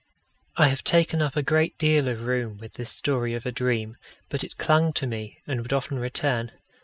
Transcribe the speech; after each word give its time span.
I 0.57 0.69
have 0.69 0.83
taken 0.83 1.21
up 1.21 1.35
a 1.35 1.43
great 1.43 1.77
deal 1.77 2.07
of 2.07 2.23
room 2.23 2.57
with 2.57 2.73
this 2.73 2.89
story 2.89 3.35
of 3.35 3.45
a 3.45 3.51
dream, 3.51 3.97
but 4.29 4.43
it 4.43 4.57
clung 4.57 4.93
to 4.93 5.05
me, 5.05 5.43
and 5.45 5.61
would 5.61 5.73
often 5.73 5.99
return. 5.99 6.51